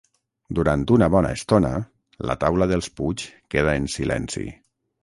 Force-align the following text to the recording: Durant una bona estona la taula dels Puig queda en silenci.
Durant 0.59 0.85
una 0.95 1.09
bona 1.17 1.33
estona 1.39 1.71
la 2.31 2.37
taula 2.45 2.71
dels 2.73 2.91
Puig 2.97 3.31
queda 3.57 3.79
en 3.83 3.89
silenci. 3.99 4.53